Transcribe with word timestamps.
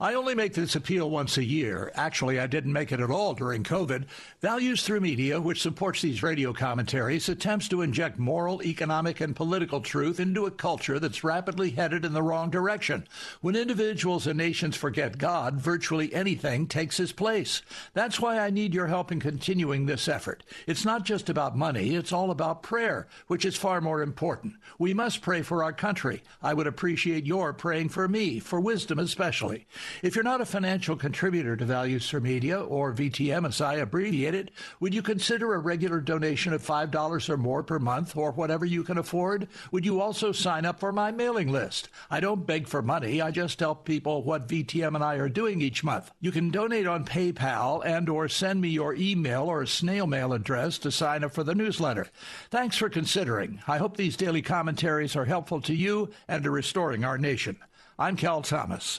I 0.00 0.14
only 0.14 0.34
make 0.34 0.54
this 0.54 0.74
appeal 0.74 1.08
once 1.08 1.38
a 1.38 1.44
year. 1.44 1.92
Actually, 1.94 2.40
I 2.40 2.48
didn't 2.48 2.72
make 2.72 2.90
it 2.90 2.98
at 2.98 3.12
all 3.12 3.32
during 3.32 3.62
COVID. 3.62 4.06
Values 4.40 4.82
Through 4.82 5.00
Media, 5.00 5.40
which 5.40 5.62
supports 5.62 6.02
these 6.02 6.22
radio 6.22 6.52
commentaries, 6.52 7.28
attempts 7.28 7.68
to 7.68 7.80
inject 7.80 8.18
moral, 8.18 8.60
economic, 8.64 9.20
and 9.20 9.36
political 9.36 9.80
truth 9.80 10.18
into 10.18 10.46
a 10.46 10.50
culture 10.50 10.98
that's 10.98 11.22
rapidly 11.22 11.70
headed 11.70 12.04
in 12.04 12.12
the 12.12 12.24
wrong 12.24 12.50
direction. 12.50 13.06
When 13.40 13.54
individuals 13.54 14.26
and 14.26 14.36
nations 14.36 14.74
forget 14.74 15.16
God, 15.16 15.60
virtually 15.60 16.12
anything 16.12 16.66
takes 16.66 16.96
his 16.96 17.12
place. 17.12 17.62
That's 17.92 18.18
why 18.18 18.40
I 18.40 18.50
need 18.50 18.74
your 18.74 18.88
help 18.88 19.12
in 19.12 19.20
continuing 19.20 19.86
this 19.86 20.08
effort. 20.08 20.42
It's 20.66 20.84
not 20.84 21.04
just 21.04 21.30
about 21.30 21.56
money, 21.56 21.94
it's 21.94 22.12
all 22.12 22.32
about 22.32 22.64
prayer, 22.64 23.06
which 23.28 23.44
is 23.44 23.56
far 23.56 23.80
more 23.80 24.02
important. 24.02 24.54
We 24.76 24.92
must 24.92 25.22
pray 25.22 25.42
for 25.42 25.62
our 25.62 25.72
country. 25.72 26.22
I 26.42 26.52
would 26.52 26.66
appreciate 26.66 27.24
your 27.24 27.52
praying 27.52 27.90
for 27.90 28.08
me, 28.08 28.40
for 28.40 28.60
wisdom 28.60 28.98
especially. 28.98 29.66
If 30.02 30.14
you're 30.14 30.24
not 30.24 30.40
a 30.40 30.46
financial 30.46 30.96
contributor 30.96 31.56
to 31.56 31.64
Values 31.64 32.08
Through 32.08 32.20
Media, 32.20 32.60
or 32.60 32.92
VTM 32.92 33.46
as 33.46 33.60
I 33.60 33.74
abbreviate 33.74 34.34
it, 34.34 34.50
would 34.80 34.94
you 34.94 35.02
consider 35.02 35.54
a 35.54 35.58
regular 35.58 36.00
donation 36.00 36.52
of 36.52 36.66
$5 36.66 37.28
or 37.28 37.36
more 37.36 37.62
per 37.62 37.78
month, 37.78 38.16
or 38.16 38.32
whatever 38.32 38.64
you 38.64 38.82
can 38.82 38.98
afford? 38.98 39.48
Would 39.72 39.84
you 39.84 40.00
also 40.00 40.32
sign 40.32 40.64
up 40.64 40.80
for 40.80 40.92
my 40.92 41.10
mailing 41.10 41.50
list? 41.50 41.88
I 42.10 42.20
don't 42.20 42.46
beg 42.46 42.66
for 42.66 42.82
money, 42.82 43.20
I 43.20 43.30
just 43.30 43.58
tell 43.58 43.74
people 43.74 44.22
what 44.22 44.48
VTM 44.48 44.94
and 44.94 45.04
I 45.04 45.16
are 45.16 45.28
doing 45.28 45.60
each 45.60 45.84
month. 45.84 46.10
You 46.20 46.32
can 46.32 46.50
donate 46.50 46.86
on 46.86 47.04
PayPal 47.04 47.84
and 47.84 48.08
or 48.08 48.28
send 48.28 48.60
me 48.60 48.68
your 48.68 48.94
email 48.94 49.44
or 49.44 49.66
snail 49.66 50.06
mail 50.06 50.32
address 50.32 50.78
to 50.78 50.90
sign 50.90 51.24
up 51.24 51.32
for 51.32 51.44
the 51.44 51.54
newsletter. 51.54 52.06
Thanks 52.50 52.76
for 52.76 52.88
considering. 52.88 53.60
I 53.66 53.78
hope 53.78 53.96
these 53.96 54.16
daily 54.16 54.42
commentaries 54.42 55.16
are 55.16 55.24
helpful 55.24 55.60
to 55.62 55.74
you 55.74 56.10
and 56.28 56.42
to 56.44 56.50
restoring 56.50 57.04
our 57.04 57.18
nation. 57.18 57.58
I'm 57.98 58.16
Cal 58.16 58.42
Thomas. 58.42 58.98